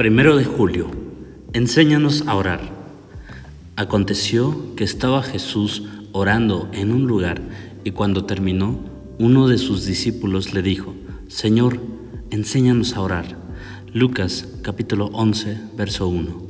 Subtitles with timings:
[0.00, 0.90] Primero de julio.
[1.52, 2.62] Enséñanos a orar.
[3.76, 7.42] Aconteció que estaba Jesús orando en un lugar
[7.84, 8.80] y cuando terminó,
[9.18, 10.94] uno de sus discípulos le dijo,
[11.28, 11.80] Señor,
[12.30, 13.36] enséñanos a orar.
[13.92, 16.46] Lucas capítulo 11, verso 1.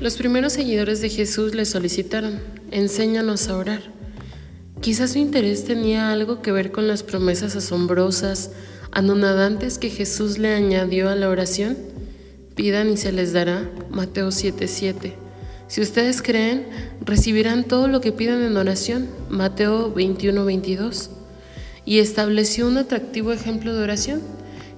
[0.00, 2.40] Los primeros seguidores de Jesús le solicitaron,
[2.70, 3.82] enséñanos a orar.
[4.80, 8.52] Quizás su interés tenía algo que ver con las promesas asombrosas,
[8.98, 11.78] anonadantes que Jesús le añadió a la oración.
[12.56, 13.70] Pidan y se les dará.
[13.90, 15.14] Mateo 7:7.
[15.68, 16.66] Si ustedes creen,
[17.00, 19.08] recibirán todo lo que pidan en oración.
[19.30, 21.10] Mateo 21:22.
[21.84, 24.20] Y estableció un atractivo ejemplo de oración.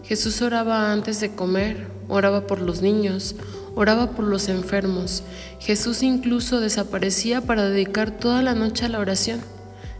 [0.04, 3.36] Jesús oraba antes de comer, oraba por los niños,
[3.74, 5.22] oraba por los enfermos.
[5.60, 9.40] Jesús incluso desaparecía para dedicar toda la noche a la oración.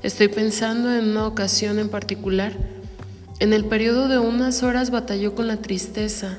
[0.03, 2.80] Estoy pensando en una ocasión en particular.
[3.41, 6.39] En el periodo de unas horas batalló con la tristeza,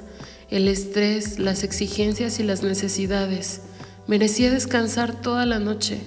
[0.52, 3.62] el estrés, las exigencias y las necesidades.
[4.06, 6.00] Merecía descansar toda la noche.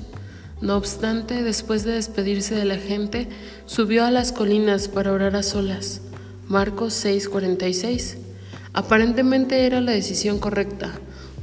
[0.61, 3.27] No obstante, después de despedirse de la gente,
[3.67, 6.01] subió a las colinas para orar a solas.
[6.47, 8.19] Marcos 6:46.
[8.73, 10.93] Aparentemente era la decisión correcta,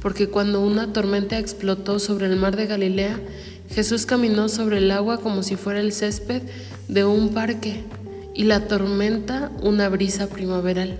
[0.00, 3.20] porque cuando una tormenta explotó sobre el mar de Galilea,
[3.68, 6.40] Jesús caminó sobre el agua como si fuera el césped
[6.88, 7.84] de un parque
[8.34, 10.98] y la tormenta una brisa primaveral.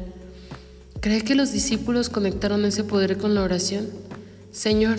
[1.00, 3.88] ¿Cree que los discípulos conectaron ese poder con la oración?
[4.52, 4.98] Señor,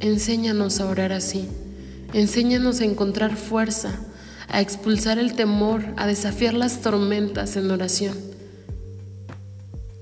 [0.00, 1.48] enséñanos a orar así.
[2.12, 4.00] Enséñanos a encontrar fuerza,
[4.48, 8.14] a expulsar el temor, a desafiar las tormentas en oración.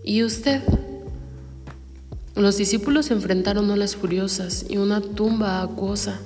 [0.02, 0.62] ¿Y usted?
[2.34, 6.18] Los discípulos enfrentaron olas furiosas y una tumba acuosa.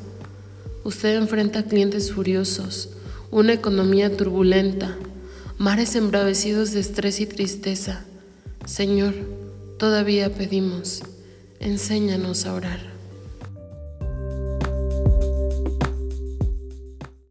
[0.85, 2.91] Usted enfrenta clientes furiosos,
[3.31, 4.97] una economía turbulenta,
[5.63, 8.05] mares embravecidos de estrés y tristeza.
[8.67, 9.15] Señor,
[9.79, 11.05] todavía pedimos,
[11.61, 12.92] enséñanos a orar.